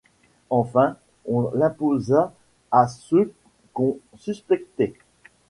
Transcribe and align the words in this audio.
Enfin 0.49 0.97
on 1.27 1.51
l'imposa 1.53 2.33
à 2.71 2.87
ceux 2.87 3.31
qu'on 3.73 3.99
suspectait. 4.15 4.95